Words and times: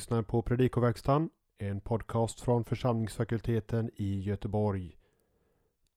lyssnar 0.00 0.22
på 0.22 0.42
Predikoverkstan, 0.42 1.30
en 1.58 1.80
podcast 1.80 2.40
från 2.40 2.64
församlingsfakulteten 2.64 3.90
i 3.96 4.20
Göteborg. 4.20 4.96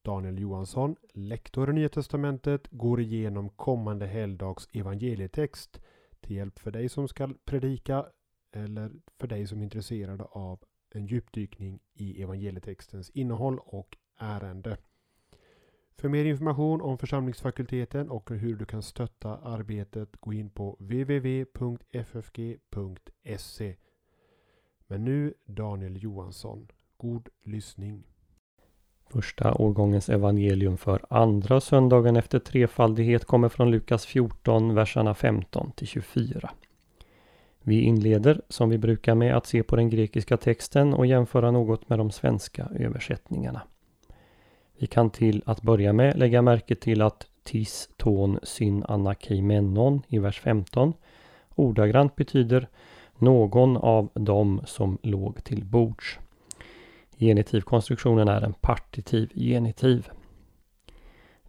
Daniel 0.02 0.38
Johansson, 0.38 0.96
lektor 1.12 1.70
i 1.70 1.72
Nya 1.72 1.88
Testamentet, 1.88 2.68
går 2.70 3.00
igenom 3.00 3.48
kommande 3.48 4.06
helgdags 4.06 4.68
evangelietext 4.72 5.80
till 6.20 6.36
hjälp 6.36 6.58
för 6.58 6.70
dig 6.70 6.88
som 6.88 7.08
ska 7.08 7.28
predika 7.44 8.06
eller 8.52 8.90
för 9.18 9.26
dig 9.26 9.46
som 9.46 9.58
är 9.60 9.64
intresserad 9.64 10.20
av 10.30 10.64
en 10.90 11.06
djupdykning 11.06 11.80
i 11.94 12.22
evangelietextens 12.22 13.10
innehåll 13.10 13.58
och 13.58 13.96
ärende. 14.18 14.76
För 15.96 16.08
mer 16.08 16.24
information 16.24 16.80
om 16.80 16.98
församlingsfakulteten 16.98 18.10
och 18.10 18.30
hur 18.30 18.56
du 18.56 18.64
kan 18.64 18.82
stötta 18.82 19.36
arbetet 19.36 20.16
gå 20.16 20.32
in 20.32 20.50
på 20.50 20.76
www.ffg.se. 20.80 21.54
Men 24.86 25.04
nu 25.04 25.34
Daniel 25.44 26.02
Johansson. 26.02 26.68
God 26.96 27.28
lyssning. 27.44 28.02
Första 29.10 29.54
årgångens 29.54 30.08
evangelium 30.08 30.76
för 30.76 31.04
andra 31.10 31.60
söndagen 31.60 32.16
efter 32.16 32.38
trefaldighet 32.38 33.24
kommer 33.24 33.48
från 33.48 33.70
Lukas 33.70 34.06
14, 34.06 34.74
verserna 34.74 35.14
15 35.14 35.72
till 35.72 35.86
24. 35.86 36.50
Vi 37.62 37.80
inleder 37.80 38.42
som 38.48 38.70
vi 38.70 38.78
brukar 38.78 39.14
med 39.14 39.36
att 39.36 39.46
se 39.46 39.62
på 39.62 39.76
den 39.76 39.90
grekiska 39.90 40.36
texten 40.36 40.94
och 40.94 41.06
jämföra 41.06 41.50
något 41.50 41.88
med 41.88 41.98
de 41.98 42.10
svenska 42.10 42.68
översättningarna. 42.74 43.62
Vi 44.78 44.86
kan 44.86 45.10
till 45.10 45.42
att 45.46 45.62
börja 45.62 45.92
med 45.92 46.18
lägga 46.18 46.42
märke 46.42 46.74
till 46.74 47.02
att 47.02 47.26
tis 47.42 47.90
ton 47.96 48.38
syn 48.42 48.84
anakeimenon 48.88 50.02
i 50.08 50.18
vers 50.18 50.40
15 50.40 50.92
ordagrant 51.54 52.16
betyder 52.16 52.68
någon 53.24 53.76
av 53.76 54.10
dem 54.14 54.60
som 54.64 54.98
låg 55.02 55.44
till 55.44 55.64
bords. 55.64 56.18
Genitivkonstruktionen 57.18 58.28
är 58.28 58.42
en 58.42 58.52
partitiv 58.52 59.30
genitiv. 59.34 60.08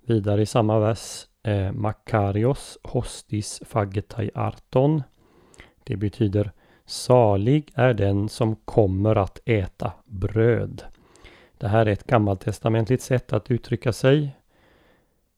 Vidare 0.02 0.42
i 0.42 0.46
samma 0.46 0.80
vers 0.80 1.28
eh, 1.44 1.72
Makarios 1.72 2.78
hostis 2.84 3.62
fagetai 3.66 4.32
arton. 4.36 5.04
Det 5.84 5.96
betyder 5.96 6.52
Salig 6.86 7.72
är 7.76 7.94
den 7.94 8.30
som 8.30 8.56
kommer 8.56 9.16
att 9.16 9.40
äta 9.46 9.94
bröd. 10.06 10.84
Det 11.58 11.68
här 11.68 11.86
är 11.86 11.92
ett 11.92 12.08
gammaltestamentligt 12.08 13.04
sätt 13.04 13.34
att 13.34 13.52
uttrycka 13.52 13.94
sig. 13.94 14.36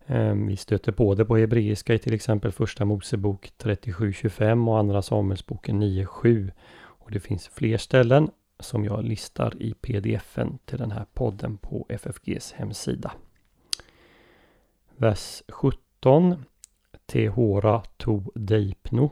Ehm, 0.08 0.48
vi 0.48 0.58
stöter 0.58 0.92
på 0.92 1.16
det 1.16 1.26
på 1.26 1.38
hebreiska 1.38 1.94
i 1.94 2.00
till 2.00 2.14
exempel 2.14 2.52
första 2.52 2.86
Mosebok 2.86 3.52
37.25 3.58 4.70
och 4.70 4.80
andra 4.80 5.02
Samuelsboken 5.02 5.84
9.7. 5.84 6.52
Och 6.78 7.12
det 7.12 7.20
finns 7.20 7.48
fler 7.48 7.78
ställen 7.78 8.30
som 8.60 8.86
jag 8.86 9.04
listar 9.04 9.62
i 9.62 9.74
pdfen 9.74 10.58
till 10.66 10.78
den 10.78 10.92
här 10.92 11.06
podden 11.14 11.58
på 11.58 11.86
FFGs 11.90 12.52
hemsida. 12.52 13.12
Vers 14.96 15.44
17 15.48 16.44
Tehora 17.06 17.82
to 17.98 18.22
deipno 18.36 19.12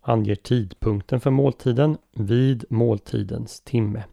anger 0.00 0.34
tidpunkten 0.34 1.20
för 1.20 1.30
måltiden 1.30 1.98
vid 2.12 2.64
måltidens 2.70 3.60
timme. 3.60 4.04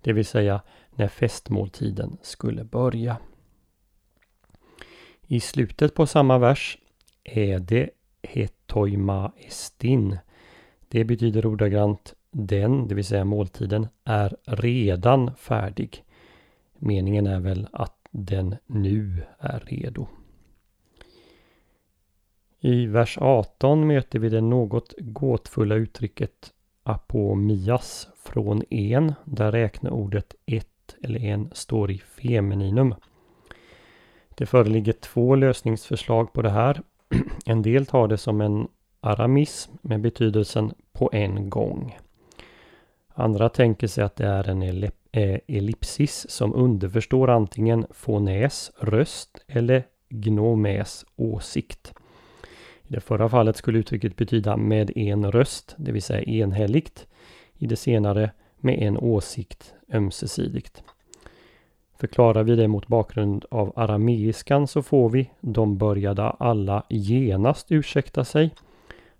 Det 0.00 0.12
vill 0.12 0.26
säga 0.26 0.62
när 0.90 1.08
festmåltiden 1.08 2.18
skulle 2.22 2.64
börja. 2.64 3.16
I 5.30 5.40
slutet 5.40 5.94
på 5.94 6.06
samma 6.06 6.38
vers 6.38 6.78
är 7.24 7.58
det 7.58 7.90
hetoima 8.22 9.32
estin. 9.36 10.18
Det 10.88 11.04
betyder 11.04 11.46
ordagrant 11.46 12.14
den, 12.30 12.88
det 12.88 12.94
vill 12.94 13.04
säga 13.04 13.24
måltiden, 13.24 13.86
är 14.04 14.36
redan 14.44 15.34
färdig. 15.36 16.04
Meningen 16.78 17.26
är 17.26 17.40
väl 17.40 17.68
att 17.72 18.08
den 18.10 18.56
nu 18.66 19.22
är 19.38 19.60
redo. 19.66 20.06
I 22.60 22.86
vers 22.86 23.18
18 23.20 23.86
möter 23.86 24.18
vi 24.18 24.28
det 24.28 24.40
något 24.40 24.94
gåtfulla 24.98 25.74
uttrycket 25.74 26.52
apomias 26.82 28.08
från 28.24 28.62
en, 28.70 29.14
där 29.24 29.52
räkneordet 29.52 30.34
ett 30.46 30.96
eller 31.02 31.24
en 31.24 31.50
står 31.52 31.90
i 31.90 31.98
femininum. 31.98 32.94
Det 34.38 34.46
föreligger 34.46 34.92
två 34.92 35.34
lösningsförslag 35.34 36.32
på 36.32 36.42
det 36.42 36.50
här. 36.50 36.82
En 37.46 37.62
del 37.62 37.86
tar 37.86 38.08
det 38.08 38.18
som 38.18 38.40
en 38.40 38.68
aramism 39.00 39.72
med 39.82 40.00
betydelsen 40.00 40.72
på 40.92 41.10
en 41.12 41.50
gång. 41.50 41.98
Andra 43.14 43.48
tänker 43.48 43.86
sig 43.86 44.04
att 44.04 44.16
det 44.16 44.26
är 44.26 44.48
en 44.48 44.62
eh, 44.62 45.38
ellipsis 45.46 46.26
som 46.30 46.54
underförstår 46.54 47.30
antingen 47.30 47.86
fonäs, 47.90 48.70
röst 48.80 49.44
eller 49.46 49.84
gnomäs, 50.08 51.04
åsikt. 51.16 51.94
I 52.82 52.92
det 52.92 53.00
förra 53.00 53.28
fallet 53.28 53.56
skulle 53.56 53.78
uttrycket 53.78 54.16
betyda 54.16 54.56
med 54.56 54.96
en 54.96 55.32
röst, 55.32 55.74
det 55.78 55.92
vill 55.92 56.02
säga 56.02 56.22
enhälligt. 56.22 57.06
I 57.54 57.66
det 57.66 57.76
senare 57.76 58.30
med 58.56 58.78
en 58.78 58.98
åsikt 58.98 59.74
ömsesidigt. 59.92 60.82
Förklarar 62.00 62.42
vi 62.44 62.56
det 62.56 62.68
mot 62.68 62.86
bakgrund 62.86 63.44
av 63.50 63.72
arameiskan 63.76 64.66
så 64.66 64.82
får 64.82 65.10
vi 65.10 65.30
de 65.40 65.78
började 65.78 66.22
alla 66.22 66.82
genast 66.88 67.72
ursäkta 67.72 68.24
sig. 68.24 68.54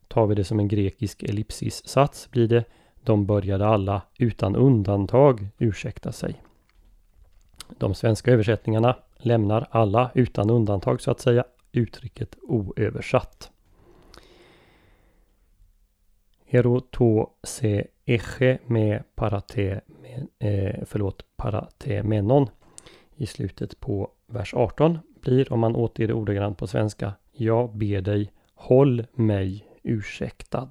Tar 0.09 0.27
vi 0.27 0.35
det 0.35 0.45
som 0.45 0.59
en 0.59 0.69
grekisk 0.69 1.23
ellipsissats 1.23 2.31
blir 2.31 2.49
det 2.49 2.65
de 3.03 3.27
började 3.27 3.67
alla 3.67 4.03
utan 4.19 4.57
undantag 4.57 5.49
ursäkta 5.59 6.13
sig. 6.13 6.43
De 7.79 7.95
svenska 7.95 8.31
översättningarna 8.33 8.97
lämnar 9.17 9.69
alla 9.71 10.11
utan 10.15 10.51
undantag 10.51 11.01
så 11.01 11.11
att 11.11 11.21
säga 11.21 11.45
uttrycket 11.73 12.37
oöversatt. 12.43 13.51
Heroto 16.47 17.31
se 17.43 17.87
eche 18.05 18.59
med 18.67 19.03
parate, 19.15 19.81
eh, 20.39 20.85
förlåt, 20.87 21.25
paratemenon 21.37 22.49
i 23.19 23.27
slutet 23.27 23.81
på 23.81 24.11
vers 24.27 24.55
18 24.55 24.99
blir 25.21 25.53
om 25.53 25.61
man 25.61 25.77
återger 25.77 26.09
det 26.09 26.15
ordagrant 26.15 26.59
på 26.59 26.67
svenska 26.67 27.13
Jag 27.33 27.77
ber 27.77 28.01
dig 28.01 28.33
håll 28.55 29.07
mig 29.15 29.65
ursäktad. 29.83 30.71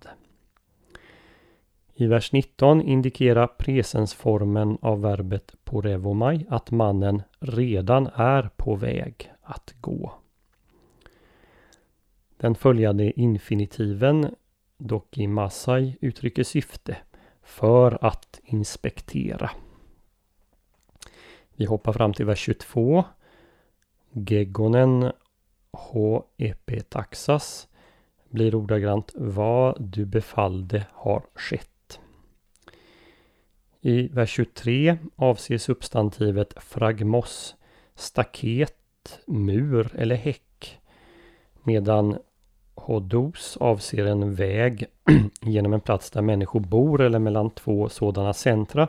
I 1.94 2.07
vers 2.07 2.31
19 2.31 2.81
indikerar 2.81 3.47
presensformen 3.47 4.78
av 4.81 5.02
verbet 5.02 5.56
porevomai 5.63 6.46
att 6.50 6.72
mannen 6.72 7.22
redan 7.40 8.07
är 8.07 8.50
på 8.56 8.75
väg 8.75 9.31
att 9.41 9.75
gå. 9.81 10.13
Den 12.38 12.56
följande 12.56 13.19
infinitiven 13.19 14.36
dock 14.78 15.18
i 15.18 15.28
Masai 15.28 15.97
uttrycker 16.02 16.44
syfte 16.44 16.97
för 17.44 18.06
att 18.06 18.40
inspektera. 18.44 19.52
Vi 21.59 21.66
hoppar 21.66 21.94
fram 21.94 22.13
till 22.13 22.25
vers 22.25 22.40
22. 22.40 23.03
Gegonen 24.12 25.12
H. 25.72 26.23
Taxas 26.90 27.68
blir 28.29 28.56
ordagrant 28.56 29.12
vad 29.16 29.75
du 29.79 30.06
befallde 30.06 30.85
har 30.94 31.23
skett. 31.35 32.00
I 33.81 34.07
vers 34.07 34.30
23 34.30 34.98
avser 35.15 35.57
substantivet 35.57 36.54
fragmos 36.63 37.56
staket, 37.95 39.19
mur 39.25 39.95
eller 39.95 40.15
häck 40.15 40.80
medan 41.63 42.18
Hodos 42.75 43.57
avser 43.57 44.06
en 44.06 44.36
väg 44.36 44.86
genom 45.42 45.74
en 45.74 45.81
plats 45.81 46.12
där 46.12 46.21
människor 46.21 46.60
bor 46.60 47.01
eller 47.01 47.19
mellan 47.19 47.50
två 47.50 47.89
sådana 47.89 48.33
centra 48.33 48.88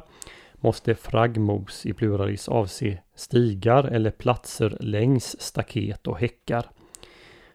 måste 0.61 0.95
fragmos 0.95 1.87
i 1.87 1.93
pluralis 1.93 2.49
avse 2.49 2.99
stigar 3.15 3.85
eller 3.85 4.11
platser 4.11 4.77
längs 4.81 5.41
staket 5.41 6.07
och 6.07 6.19
häckar. 6.19 6.67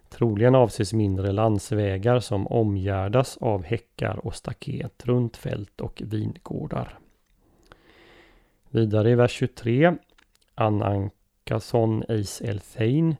Troligen 0.10 0.56
avses 0.56 0.94
mindre 0.94 1.32
landsvägar 1.32 2.20
som 2.20 2.48
omgärdas 2.48 3.38
av 3.38 3.64
häckar 3.64 4.26
och 4.26 4.36
staket 4.36 5.06
runt 5.06 5.38
fält 5.38 5.82
och 5.82 6.02
vingårdar. 6.06 7.00
Vidare 8.70 9.10
i 9.10 9.16
vers 9.16 9.32
23 9.32 9.96
Anankason 10.56 12.04
eis 12.10 12.42
elthein 12.42 13.16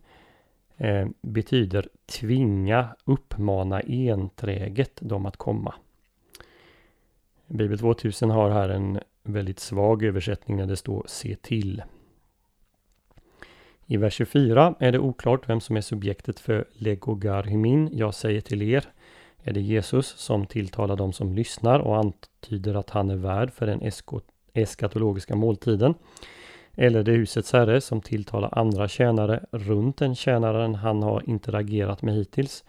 eh, 0.78 1.08
betyder 1.22 1.90
tvinga, 2.06 2.96
uppmana 3.06 3.82
enträget 3.82 5.00
dem 5.02 5.26
att 5.26 5.38
komma. 5.38 5.74
Bibel 7.48 7.80
2000 7.80 8.30
har 8.30 8.50
här 8.50 8.70
en 8.70 9.00
väldigt 9.24 9.60
svag 9.60 10.04
översättning 10.04 10.58
när 10.58 10.66
det 10.66 10.76
står 10.76 11.04
se 11.08 11.36
till. 11.36 11.84
I 13.86 13.98
vers 13.98 14.14
24 14.14 14.76
är 14.80 14.92
det 14.92 15.00
oklart 15.00 15.50
vem 15.50 15.62
som 15.62 15.78
är 15.78 15.82
subjektet 15.82 16.40
för 16.40 16.66
legogarhimin, 16.74 17.90
jag 17.92 18.14
säger 18.14 18.42
till 18.42 18.62
er. 18.62 18.86
Är 19.44 19.54
det 19.54 19.62
Jesus 19.62 20.08
som 20.08 20.46
tilltalar 20.46 20.96
de 20.96 21.14
som 21.14 21.34
lyssnar 21.34 21.80
och 21.80 21.98
antyder 21.98 22.76
att 22.76 22.90
han 22.90 23.10
är 23.10 23.16
värd 23.16 23.52
för 23.52 23.66
den 23.66 23.82
eskatologiska 24.54 25.36
måltiden? 25.36 25.94
Eller 26.76 27.00
är 27.00 27.04
det 27.04 27.12
husets 27.12 27.54
herre 27.54 27.82
som 27.82 28.02
tilltalar 28.02 28.60
andra 28.60 28.88
tjänare 28.88 29.46
runt 29.52 29.98
den 29.98 30.16
tjänaren 30.16 30.76
han 30.76 31.04
har 31.04 31.30
interagerat 31.30 32.02
med 32.02 32.16
hittills? 32.16 32.64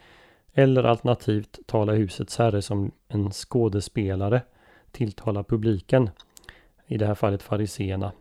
Eller 0.53 0.85
alternativt 0.85 1.59
talar 1.67 1.95
husets 1.95 2.39
herre 2.39 2.63
som 2.63 2.91
en 3.09 3.31
skådespelare 3.31 4.43
tilltalar 4.91 5.43
publiken. 5.43 6.11
I 6.87 6.99
det 6.99 7.07
här 7.07 7.15
fallet 7.15 7.43
fariseerna. 7.43 8.13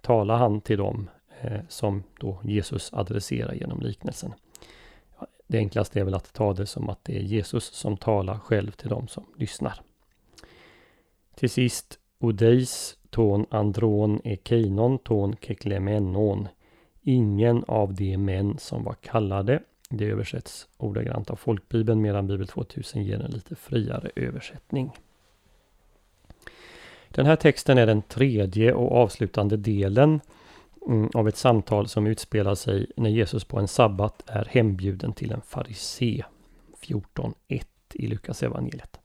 Talar 0.00 0.36
han 0.36 0.60
till 0.60 0.78
dem 0.78 1.10
eh, 1.40 1.60
som 1.68 2.02
då 2.20 2.40
Jesus 2.44 2.92
adresserar 2.92 3.54
genom 3.54 3.80
liknelsen. 3.80 4.32
Det 5.46 5.58
enklaste 5.58 6.00
är 6.00 6.04
väl 6.04 6.14
att 6.14 6.32
ta 6.32 6.52
det 6.52 6.66
som 6.66 6.88
att 6.88 7.04
det 7.04 7.16
är 7.16 7.22
Jesus 7.22 7.64
som 7.64 7.96
talar 7.96 8.38
själv 8.38 8.70
till 8.70 8.88
dem 8.88 9.08
som 9.08 9.24
lyssnar. 9.36 9.80
Till 11.34 11.50
sist 11.50 11.98
Odeis 12.18 12.98
ton 13.10 13.46
andron 13.50 14.20
ekeinon 14.24 14.98
ton 14.98 15.36
keklemenon. 15.40 16.48
Ingen 17.02 17.64
av 17.68 17.94
de 17.94 18.16
män 18.16 18.58
som 18.58 18.84
var 18.84 18.94
kallade. 18.94 19.62
Det 19.88 20.04
översätts 20.04 20.68
ordagrant 20.76 21.30
av 21.30 21.36
folkbibeln 21.36 22.00
medan 22.00 22.26
Bibel 22.26 22.46
2000 22.46 23.02
ger 23.02 23.20
en 23.20 23.30
lite 23.30 23.54
friare 23.54 24.10
översättning. 24.16 24.90
Den 27.16 27.26
här 27.26 27.36
texten 27.36 27.78
är 27.78 27.86
den 27.86 28.02
tredje 28.02 28.72
och 28.72 28.92
avslutande 28.92 29.56
delen 29.56 30.20
mm, 30.86 31.10
av 31.14 31.28
ett 31.28 31.36
samtal 31.36 31.88
som 31.88 32.06
utspelar 32.06 32.54
sig 32.54 32.86
när 32.96 33.10
Jesus 33.10 33.44
på 33.44 33.58
en 33.58 33.68
sabbat 33.68 34.22
är 34.26 34.44
hembjuden 34.44 35.12
till 35.12 35.32
en 35.32 35.40
farisé. 35.40 36.24
14.1 36.80 37.64
i 37.94 38.06
Lukas 38.06 38.42
evangeliet. 38.42 39.00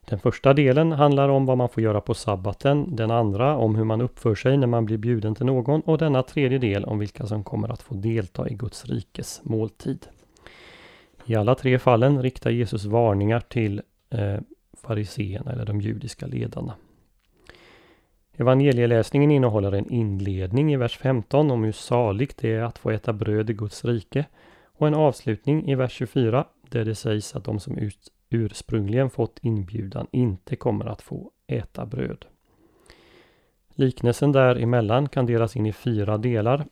Den 0.00 0.18
första 0.18 0.54
delen 0.54 0.92
handlar 0.92 1.28
om 1.28 1.46
vad 1.46 1.58
man 1.58 1.68
får 1.68 1.82
göra 1.82 2.00
på 2.00 2.14
sabbaten, 2.14 2.96
den 2.96 3.10
andra 3.10 3.56
om 3.56 3.74
hur 3.74 3.84
man 3.84 4.00
uppför 4.00 4.34
sig 4.34 4.56
när 4.56 4.66
man 4.66 4.84
blir 4.84 4.98
bjuden 4.98 5.34
till 5.34 5.46
någon 5.46 5.80
och 5.80 5.98
denna 5.98 6.22
tredje 6.22 6.58
del 6.58 6.84
om 6.84 6.98
vilka 6.98 7.26
som 7.26 7.44
kommer 7.44 7.68
att 7.68 7.82
få 7.82 7.94
delta 7.94 8.48
i 8.48 8.54
Guds 8.54 8.86
rikes 8.86 9.40
måltid. 9.44 10.06
I 11.24 11.34
alla 11.34 11.54
tre 11.54 11.78
fallen 11.78 12.22
riktar 12.22 12.50
Jesus 12.50 12.84
varningar 12.84 13.40
till 13.40 13.82
eh, 14.10 14.38
fariséerna 14.82 15.52
eller 15.52 15.66
de 15.66 15.80
judiska 15.80 16.26
ledarna. 16.26 16.74
Evangelieläsningen 18.36 19.30
innehåller 19.30 19.72
en 19.72 19.92
inledning 19.92 20.72
i 20.72 20.76
vers 20.76 20.98
15 20.98 21.50
om 21.50 21.64
hur 21.64 21.72
saligt 21.72 22.36
det 22.36 22.52
är 22.52 22.62
att 22.62 22.78
få 22.78 22.90
äta 22.90 23.12
bröd 23.12 23.50
i 23.50 23.52
Guds 23.52 23.84
rike 23.84 24.24
och 24.64 24.86
en 24.86 24.94
avslutning 24.94 25.70
i 25.70 25.74
vers 25.74 25.92
24 25.92 26.46
där 26.70 26.84
det 26.84 26.94
sägs 26.94 27.36
att 27.36 27.44
de 27.44 27.60
som 27.60 27.78
ut, 27.78 28.12
ursprungligen 28.30 29.10
fått 29.10 29.38
inbjudan 29.42 30.06
inte 30.10 30.56
kommer 30.56 30.86
att 30.86 31.02
få 31.02 31.30
äta 31.46 31.86
bröd. 31.86 32.24
Liknelsen 33.74 34.32
däremellan 34.32 35.08
kan 35.08 35.26
delas 35.26 35.56
in 35.56 35.66
i 35.66 35.72
fyra 35.72 36.18
delar. 36.18 36.66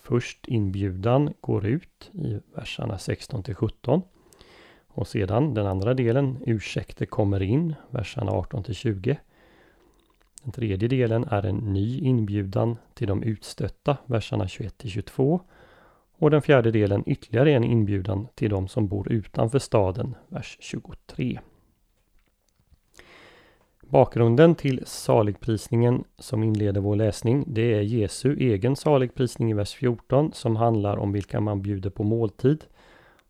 Först 0.00 0.48
inbjudan 0.48 1.34
går 1.40 1.66
ut 1.66 2.10
i 2.12 2.40
verserna 2.54 2.98
16 2.98 3.42
till 3.42 3.54
17. 3.54 4.02
Och 4.88 5.08
sedan 5.08 5.54
den 5.54 5.66
andra 5.66 5.94
delen, 5.94 6.38
ursäkter 6.46 7.06
kommer 7.06 7.42
in, 7.42 7.74
verserna 7.90 8.32
18 8.32 8.62
till 8.62 8.74
20. 8.74 9.18
Den 10.42 10.52
tredje 10.52 10.88
delen 10.88 11.24
är 11.24 11.46
en 11.46 11.56
ny 11.56 11.98
inbjudan 11.98 12.76
till 12.94 13.08
de 13.08 13.22
utstötta, 13.22 13.96
verserna 14.06 14.44
21-22. 14.44 15.40
Och 16.18 16.30
den 16.30 16.42
fjärde 16.42 16.70
delen 16.70 17.02
ytterligare 17.06 17.52
en 17.52 17.64
inbjudan 17.64 18.28
till 18.34 18.50
de 18.50 18.68
som 18.68 18.88
bor 18.88 19.12
utanför 19.12 19.58
staden, 19.58 20.14
vers 20.28 20.56
23. 20.60 21.40
Bakgrunden 23.80 24.54
till 24.54 24.82
saligprisningen 24.86 26.04
som 26.18 26.42
inleder 26.42 26.80
vår 26.80 26.96
läsning, 26.96 27.44
det 27.46 27.74
är 27.74 27.80
Jesu 27.80 28.36
egen 28.36 28.76
saligprisning 28.76 29.50
i 29.50 29.54
vers 29.54 29.74
14 29.74 30.32
som 30.32 30.56
handlar 30.56 30.96
om 30.96 31.12
vilka 31.12 31.40
man 31.40 31.62
bjuder 31.62 31.90
på 31.90 32.04
måltid 32.04 32.64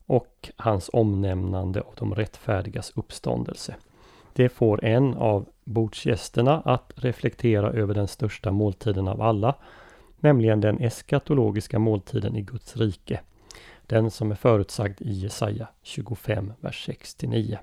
och 0.06 0.51
hans 0.56 0.91
omnämnande 0.93 1.81
av 1.81 1.95
de 1.97 2.15
rättfärdigas 2.15 2.93
uppståndelse. 2.97 3.77
Det 4.32 4.49
får 4.49 4.85
en 4.85 5.15
av 5.15 5.49
bordsgästerna 5.65 6.61
att 6.65 6.93
reflektera 6.97 7.71
över 7.71 7.94
den 7.94 8.09
största 8.09 8.50
måltiden 8.50 9.09
av 9.09 9.23
alla, 9.23 9.55
nämligen 10.21 10.61
den 10.61 10.79
eskatologiska 10.79 11.79
måltiden 11.79 12.37
i 12.37 12.43
Guds 12.43 12.77
rike. 12.77 13.21
Den 13.87 14.11
som 14.11 14.31
är 14.31 14.35
förutsagd 14.35 15.03
i 15.03 15.12
Jesaja 15.12 15.69
25, 15.82 16.53
vers 16.61 16.88
6-9. 16.88 17.59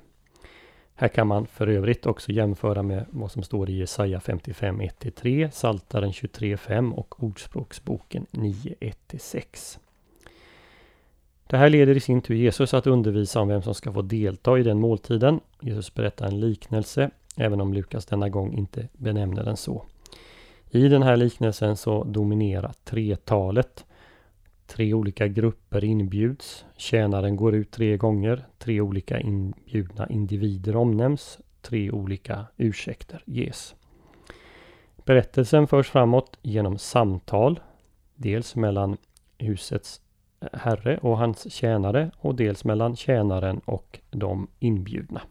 Här 0.96 1.08
kan 1.08 1.28
man 1.28 1.48
för 1.48 1.68
övrigt 1.68 2.06
också 2.06 2.31
jämföra 2.31 2.84
med 2.84 3.06
vad 3.10 3.31
som 3.31 3.44
står 3.44 3.69
i 3.69 3.78
Jesaja 3.78 4.19
55, 4.19 4.81
1-3, 4.81 5.50
Saltaren 5.52 6.14
23, 6.14 6.58
5 6.58 6.94
och 6.94 7.24
Ordspråksboken 7.24 8.25
9, 8.31 8.75
1-6. 8.80 9.80
Det 11.50 11.58
här 11.58 11.70
leder 11.70 11.98
i 11.98 12.00
sin 12.00 12.22
tur 12.22 12.36
Jesus 12.36 12.74
att 12.74 12.88
undervisa 12.88 13.42
om 13.42 13.48
vem 13.48 13.62
som 13.62 13.74
ska 13.74 13.94
få 13.94 14.02
delta 14.02 14.60
i 14.60 14.64
den 14.64 14.80
måltiden. 14.80 15.40
Jesus 15.62 15.94
berättar 15.94 16.28
en 16.28 16.40
liknelse, 16.40 17.10
även 17.38 17.62
om 17.62 17.74
Lukas 17.74 18.06
denna 18.06 18.30
gång 18.30 18.54
inte 18.58 18.88
benämner 18.94 19.44
den 19.44 19.58
så. 19.58 19.86
I 20.70 20.88
den 20.88 21.04
här 21.04 21.18
liknelsen 21.18 21.78
så 21.78 22.04
dominerar 22.04 22.74
tretalet. 22.84 23.86
Tre 24.66 24.94
olika 24.94 25.28
grupper 25.28 25.84
inbjuds. 25.84 26.66
Tjänaren 26.78 27.36
går 27.36 27.56
ut 27.56 27.72
tre 27.72 27.98
gånger. 27.98 28.46
Tre 28.58 28.82
olika 28.82 29.20
inbjudna 29.20 30.08
individer 30.10 30.76
omnämns. 30.76 31.40
Tre 31.62 31.92
olika 31.92 32.46
ursäkter 32.58 33.24
ges. 33.26 33.76
Berättelsen 35.06 35.68
förs 35.68 35.90
framåt 35.90 36.38
genom 36.42 36.78
samtal. 36.78 37.60
Dels 38.16 38.56
mellan 38.56 38.98
husets 39.38 40.02
herre 40.54 40.98
och 40.98 41.18
hans 41.18 41.54
tjänare 41.54 42.12
och 42.18 42.36
dels 42.36 42.63
mellan 42.63 42.95
tjänaren 42.95 43.62
och 43.66 44.00
de 44.10 44.48
inbjudna. 44.60 45.22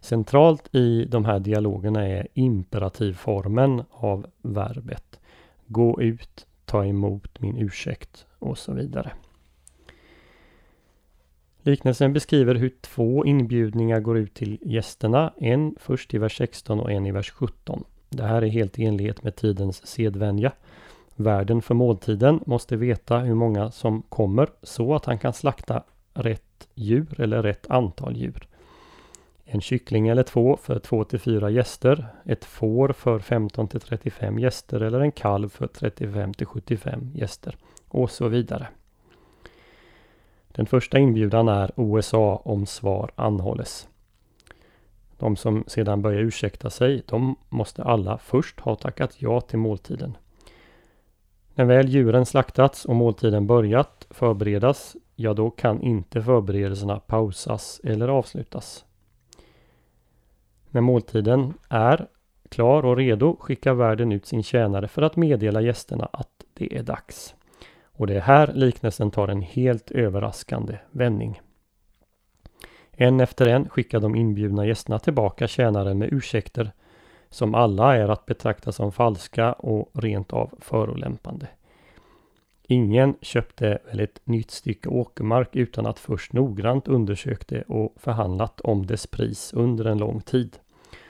Centralt 0.00 0.74
i 0.74 1.04
de 1.04 1.24
här 1.24 1.38
dialogerna 1.38 2.08
är 2.08 2.28
imperativformen 2.34 3.82
av 3.90 4.26
verbet. 4.42 5.20
Gå 5.66 6.02
ut, 6.02 6.46
ta 6.64 6.84
emot 6.84 7.40
min 7.40 7.58
ursäkt 7.58 8.26
och 8.38 8.58
så 8.58 8.72
vidare. 8.72 9.12
Liknelsen 11.64 12.12
beskriver 12.12 12.54
hur 12.54 12.72
två 12.80 13.24
inbjudningar 13.24 14.00
går 14.00 14.18
ut 14.18 14.34
till 14.34 14.58
gästerna. 14.62 15.32
En 15.36 15.76
först 15.80 16.14
i 16.14 16.18
vers 16.18 16.36
16 16.36 16.80
och 16.80 16.92
en 16.92 17.06
i 17.06 17.12
vers 17.12 17.30
17. 17.30 17.84
Det 18.08 18.24
här 18.24 18.42
är 18.42 18.48
helt 18.48 18.78
i 18.78 18.84
enlighet 18.84 19.22
med 19.22 19.36
tidens 19.36 19.86
sedvänja. 19.86 20.52
Värden 21.16 21.62
för 21.62 21.74
måltiden 21.74 22.40
måste 22.46 22.76
veta 22.76 23.18
hur 23.18 23.34
många 23.34 23.70
som 23.70 24.02
kommer 24.02 24.48
så 24.62 24.94
att 24.94 25.04
han 25.04 25.18
kan 25.18 25.32
slakta 25.32 25.82
rätt 26.14 26.68
djur 26.74 27.20
eller 27.20 27.42
rätt 27.42 27.70
antal 27.70 28.16
djur. 28.16 28.48
En 29.44 29.60
kyckling 29.60 30.08
eller 30.08 30.22
två 30.22 30.56
för 30.56 30.78
2 30.78 31.04
till 31.04 31.20
4 31.20 31.50
gäster. 31.50 32.06
Ett 32.24 32.44
får 32.44 32.92
för 32.92 33.18
15 33.18 33.68
till 33.68 33.80
35 33.80 34.38
gäster 34.38 34.80
eller 34.80 35.00
en 35.00 35.12
kalv 35.12 35.48
för 35.48 35.66
35 35.66 36.34
till 36.34 36.46
75 36.46 37.10
gäster. 37.14 37.56
Och 37.88 38.10
så 38.10 38.28
vidare. 38.28 38.68
Den 40.48 40.66
första 40.66 40.98
inbjudan 40.98 41.48
är 41.48 41.70
OSA 41.76 42.36
om 42.36 42.66
svar 42.66 43.10
anhålles. 43.14 43.88
De 45.18 45.36
som 45.36 45.64
sedan 45.66 46.02
börjar 46.02 46.20
ursäkta 46.20 46.70
sig, 46.70 47.02
de 47.06 47.36
måste 47.48 47.84
alla 47.84 48.18
först 48.18 48.60
ha 48.60 48.76
tackat 48.76 49.14
ja 49.18 49.40
till 49.40 49.58
måltiden. 49.58 50.16
När 51.54 51.64
väl 51.64 51.88
djuren 51.88 52.26
slaktats 52.26 52.84
och 52.84 52.96
måltiden 52.96 53.46
börjat 53.46 54.06
förberedas, 54.10 54.96
ja 55.16 55.34
då 55.34 55.50
kan 55.50 55.82
inte 55.82 56.22
förberedelserna 56.22 57.00
pausas 57.00 57.80
eller 57.84 58.08
avslutas. 58.08 58.84
När 60.70 60.80
måltiden 60.80 61.54
är 61.68 62.06
klar 62.48 62.84
och 62.84 62.96
redo 62.96 63.36
skickar 63.40 63.74
värden 63.74 64.12
ut 64.12 64.26
sin 64.26 64.42
tjänare 64.42 64.88
för 64.88 65.02
att 65.02 65.16
meddela 65.16 65.60
gästerna 65.60 66.08
att 66.12 66.44
det 66.54 66.76
är 66.76 66.82
dags. 66.82 67.34
Och 67.84 68.06
det 68.06 68.14
är 68.14 68.20
här 68.20 68.52
liknelsen 68.54 69.10
tar 69.10 69.28
en 69.28 69.42
helt 69.42 69.90
överraskande 69.90 70.78
vändning. 70.90 71.40
En 72.92 73.20
efter 73.20 73.46
en 73.46 73.68
skickar 73.68 74.00
de 74.00 74.16
inbjudna 74.16 74.66
gästerna 74.66 74.98
tillbaka 74.98 75.48
tjänaren 75.48 75.98
med 75.98 76.12
ursäkter 76.12 76.72
som 77.32 77.54
alla 77.54 77.96
är 77.96 78.08
att 78.08 78.26
betrakta 78.26 78.72
som 78.72 78.92
falska 78.92 79.52
och 79.52 79.90
rent 79.92 80.32
av 80.32 80.50
förolämpande. 80.60 81.46
Ingen 82.62 83.14
köpte 83.20 83.78
väl 83.86 84.00
ett 84.00 84.20
nytt 84.24 84.50
stycke 84.50 84.88
åkermark 84.88 85.56
utan 85.56 85.86
att 85.86 85.98
först 85.98 86.32
noggrant 86.32 86.88
undersökte 86.88 87.62
och 87.62 87.94
förhandlat 87.96 88.60
om 88.60 88.86
dess 88.86 89.06
pris 89.06 89.52
under 89.52 89.84
en 89.84 89.98
lång 89.98 90.20
tid. 90.20 90.58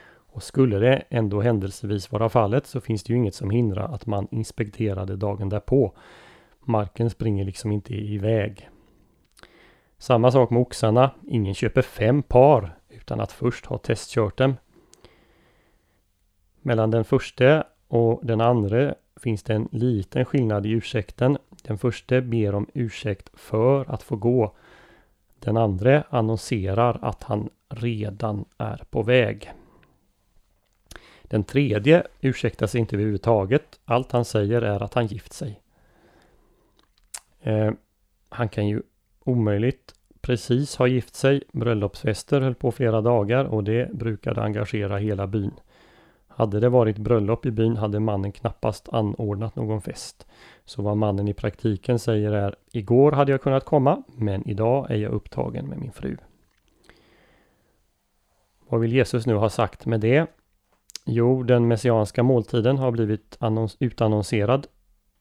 Och 0.05 0.43
skulle 0.43 0.79
det 0.79 1.03
ändå 1.09 1.41
händelsevis 1.41 2.11
vara 2.11 2.29
fallet 2.29 2.67
så 2.67 2.81
finns 2.81 3.03
det 3.03 3.13
ju 3.13 3.19
inget 3.19 3.35
som 3.35 3.49
hindrar 3.49 3.93
att 3.93 4.05
man 4.05 4.27
inspekterade 4.31 5.15
dagen 5.15 5.49
därpå. 5.49 5.93
Marken 6.59 7.09
springer 7.09 7.45
liksom 7.45 7.71
inte 7.71 7.93
iväg. 7.93 8.69
Samma 9.97 10.31
sak 10.31 10.49
med 10.49 10.61
oxarna. 10.61 11.11
Ingen 11.27 11.53
köper 11.53 11.81
fem 11.81 12.23
par 12.23 12.77
utan 12.89 13.19
att 13.19 13.31
först 13.31 13.65
ha 13.65 13.77
testkört 13.77 14.37
dem. 14.37 14.55
Mellan 16.65 16.91
den 16.91 17.03
första 17.03 17.63
och 17.87 18.19
den 18.23 18.41
andra 18.41 18.95
finns 19.15 19.43
det 19.43 19.53
en 19.53 19.69
liten 19.71 20.25
skillnad 20.25 20.65
i 20.65 20.69
ursäkten. 20.69 21.37
Den 21.63 21.77
första 21.77 22.21
ber 22.21 22.55
om 22.55 22.67
ursäkt 22.73 23.29
för 23.33 23.91
att 23.91 24.03
få 24.03 24.15
gå. 24.15 24.55
Den 25.39 25.57
andra 25.57 26.03
annonserar 26.09 26.99
att 27.01 27.23
han 27.23 27.49
redan 27.69 28.45
är 28.57 28.83
på 28.89 29.03
väg. 29.03 29.51
Den 31.23 31.43
tredje 31.43 32.07
ursäktar 32.21 32.67
sig 32.67 32.79
inte 32.79 32.95
överhuvudtaget. 32.95 33.79
Allt 33.85 34.11
han 34.11 34.25
säger 34.25 34.61
är 34.61 34.83
att 34.83 34.93
han 34.93 35.07
gift 35.07 35.33
sig. 35.33 35.61
Eh, 37.41 37.71
han 38.29 38.49
kan 38.49 38.67
ju 38.67 38.81
omöjligt 39.23 39.93
precis 40.21 40.75
ha 40.75 40.87
gift 40.87 41.15
sig. 41.15 41.43
Bröllopsfester 41.51 42.41
höll 42.41 42.55
på 42.55 42.71
flera 42.71 43.01
dagar 43.01 43.45
och 43.45 43.63
det 43.63 43.93
brukade 43.93 44.43
engagera 44.43 44.97
hela 44.97 45.27
byn. 45.27 45.51
Hade 46.35 46.59
det 46.59 46.69
varit 46.69 46.97
bröllop 46.97 47.45
i 47.45 47.51
byn 47.51 47.77
hade 47.77 47.99
mannen 47.99 48.31
knappast 48.31 48.89
anordnat 48.89 49.55
någon 49.55 49.81
fest. 49.81 50.27
Så 50.65 50.81
vad 50.81 50.97
mannen 50.97 51.27
i 51.27 51.33
praktiken 51.33 51.99
säger 51.99 52.31
är 52.31 52.55
Igår 52.71 53.11
hade 53.11 53.31
jag 53.31 53.41
kunnat 53.41 53.65
komma, 53.65 54.03
men 54.07 54.49
idag 54.49 54.91
är 54.91 54.95
jag 54.95 55.11
upptagen 55.11 55.67
med 55.67 55.79
min 55.79 55.91
fru. 55.91 56.17
Vad 58.69 58.81
vill 58.81 58.93
Jesus 58.93 59.25
nu 59.25 59.33
ha 59.33 59.49
sagt 59.49 59.85
med 59.85 59.99
det? 59.99 60.27
Jo, 61.05 61.43
den 61.43 61.67
messianska 61.67 62.23
måltiden 62.23 62.77
har 62.77 62.91
blivit 62.91 63.37
utannonserad 63.79 64.67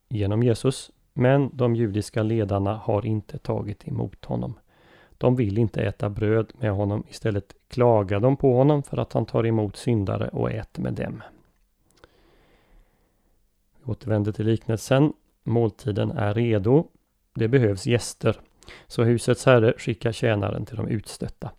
genom 0.08 0.42
Jesus, 0.42 0.90
men 1.14 1.50
de 1.52 1.76
judiska 1.76 2.22
ledarna 2.22 2.76
har 2.76 3.06
inte 3.06 3.38
tagit 3.38 3.88
emot 3.88 4.24
honom. 4.24 4.54
De 5.22 5.36
vill 5.36 5.58
inte 5.58 5.82
äta 5.82 6.10
bröd 6.10 6.52
med 6.58 6.72
honom. 6.72 7.04
Istället 7.08 7.54
klagar 7.68 8.20
de 8.20 8.36
på 8.36 8.56
honom 8.56 8.82
för 8.82 8.96
att 8.96 9.12
han 9.12 9.26
tar 9.26 9.46
emot 9.46 9.76
syndare 9.76 10.28
och 10.28 10.50
äter 10.50 10.82
med 10.82 10.92
dem. 10.92 11.22
Vi 13.78 13.92
återvänder 13.92 14.32
till 14.32 14.46
liknelsen. 14.46 15.12
Måltiden 15.42 16.10
är 16.10 16.34
redo. 16.34 16.86
Det 17.34 17.48
behövs 17.48 17.86
gäster. 17.86 18.40
Så 18.86 19.04
husets 19.04 19.46
herre 19.46 19.74
skickar 19.78 20.12
tjänaren 20.12 20.66
till 20.66 20.76
de 20.76 20.88
utstötta. 20.88 21.50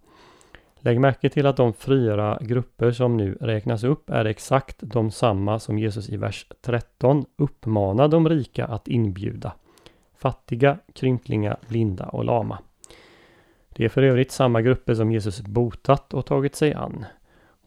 Lägg 0.76 1.00
märke 1.00 1.30
till 1.30 1.46
att 1.46 1.58
de 1.58 1.74
fyra 1.74 2.40
grupper 2.42 2.92
som 2.92 3.18
nu 3.18 3.38
räknas 3.42 3.84
upp 3.84 4.10
är 4.10 4.26
exakt 4.26 4.78
de 4.80 5.12
samma 5.12 5.60
som 5.60 5.80
Jesus 5.80 6.10
i 6.10 6.18
vers 6.18 6.48
13 6.62 7.26
uppmanar 7.36 8.08
de 8.08 8.30
rika 8.30 8.66
att 8.66 8.88
inbjuda. 8.88 9.54
Fattiga, 10.16 10.78
krymplingar, 10.94 11.58
blinda 11.68 12.06
och 12.06 12.26
lama. 12.26 12.60
Det 13.76 13.86
är 13.86 13.90
för 13.90 14.04
övrigt 14.04 14.32
samma 14.32 14.62
grupper 14.62 14.96
som 14.96 15.12
Jesus 15.12 15.42
botat 15.42 16.14
och 16.14 16.26
tagit 16.26 16.56
sig 16.56 16.74
an. 16.74 17.06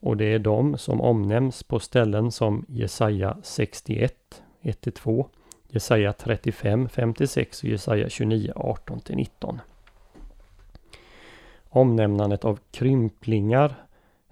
Och 0.00 0.16
det 0.16 0.24
är 0.24 0.38
de 0.38 0.78
som 0.78 1.00
omnämns 1.00 1.62
på 1.62 1.80
ställen 1.80 2.32
som 2.32 2.64
Jesaja 2.68 3.36
61, 3.42 4.42
1-2, 4.62 5.26
Jesaja 5.68 6.12
35, 6.12 6.88
56 6.88 7.62
och 7.62 7.68
Jesaja 7.68 8.08
29, 8.08 8.52
18-19. 8.56 9.58
Omnämnandet 11.68 12.44
av 12.44 12.58
krymplingar 12.70 13.74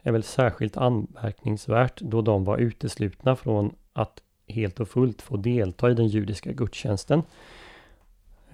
är 0.02 0.12
väl 0.12 0.22
särskilt 0.22 0.76
anmärkningsvärt 0.76 2.00
då 2.00 2.22
de 2.22 2.44
var 2.44 2.58
uteslutna 2.58 3.36
från 3.36 3.74
att 3.92 4.22
helt 4.48 4.80
och 4.80 4.88
fullt 4.88 5.22
få 5.22 5.36
delta 5.36 5.90
i 5.90 5.94
den 5.94 6.06
judiska 6.06 6.52
gudstjänsten. 6.52 7.22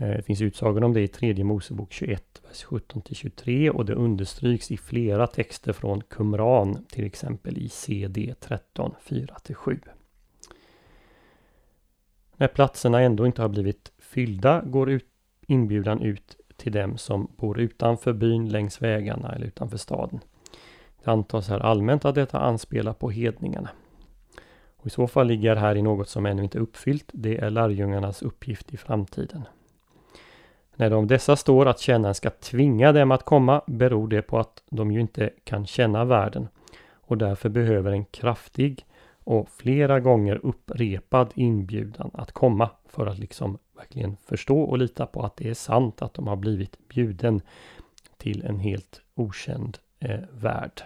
Eh, 0.00 0.16
det 0.16 0.23
finns 0.23 0.40
utsagor 0.40 0.85
om 0.85 0.92
det 0.92 1.00
i 1.00 1.09
tredje 1.09 1.45
Mosebok 1.45 1.92
21, 1.92 2.42
vers 2.49 2.64
17-23 2.64 3.71
och 3.71 3.85
det 3.85 3.95
understryks 3.95 4.71
i 4.71 4.76
flera 4.76 5.26
texter 5.26 5.73
från 5.73 6.00
Qumran, 6.00 6.85
till 6.90 7.04
exempel 7.04 7.59
i 7.59 7.69
CD 7.69 8.35
13, 8.40 8.95
4-7. 9.04 9.80
När 12.37 12.49
platserna 12.49 13.00
ändå 13.00 13.26
inte 13.26 13.42
har 13.42 13.49
blivit 13.49 13.92
fyllda 13.99 14.62
går 14.66 14.90
ut, 14.90 15.07
inbjudan 15.47 16.02
ut 16.02 16.37
till 16.57 16.73
dem 16.73 16.99
som 16.99 17.33
bor 17.37 17.61
utanför 17.61 18.12
byn, 18.12 18.49
längs 18.49 18.83
vägarna 18.83 19.33
eller 19.33 19.47
utanför 19.47 19.76
staden. 19.76 20.21
Det 21.04 21.11
antas 21.11 21.49
här 21.49 21.61
allmänt 21.61 22.04
att 22.04 22.14
detta 22.14 22.38
anspelar 22.38 22.92
på 22.92 23.11
hedningarna. 23.11 23.71
Och 24.76 24.87
I 24.87 24.90
så 24.90 25.07
fall 25.07 25.26
ligger 25.26 25.57
här 25.57 25.76
i 25.76 25.83
något 25.83 26.09
som 26.09 26.26
ännu 26.26 26.42
inte 26.42 26.59
är 26.59 26.62
uppfyllt. 26.62 27.11
Det 27.12 27.38
är 27.38 27.50
lärjungarnas 27.50 28.23
uppgift 28.23 28.75
i 28.75 28.76
framtiden. 28.76 29.42
När 30.80 30.90
det 30.90 30.96
om 30.96 31.06
dessa 31.06 31.37
står 31.37 31.66
att 31.66 31.80
tjänaren 31.80 32.14
ska 32.14 32.30
tvinga 32.30 32.92
dem 32.92 33.10
att 33.10 33.25
komma 33.25 33.62
beror 33.66 34.08
det 34.08 34.22
på 34.22 34.38
att 34.38 34.62
de 34.70 34.92
ju 34.92 35.00
inte 35.00 35.30
kan 35.44 35.66
känna 35.66 36.04
världen 36.04 36.49
och 36.92 37.18
därför 37.18 37.49
behöver 37.49 37.92
en 37.92 38.04
kraftig 38.04 38.87
och 39.25 39.49
flera 39.49 40.00
gånger 40.00 40.40
upprepad 40.42 41.30
inbjudan 41.34 42.10
att 42.14 42.32
komma 42.32 42.70
för 42.88 43.06
att 43.06 43.18
liksom 43.18 43.58
verkligen 43.76 44.16
förstå 44.16 44.60
och 44.60 44.78
lita 44.78 45.06
på 45.06 45.22
att 45.22 45.37
det 45.37 45.49
är 45.50 45.54
sant 45.54 46.02
att 46.02 46.14
de 46.14 46.26
har 46.26 46.37
blivit 46.37 46.88
bjuden 46.88 47.40
till 48.16 48.44
en 48.44 48.58
helt 48.58 49.00
okänd 49.14 49.78
eh, 49.99 50.20
värld. 50.32 50.82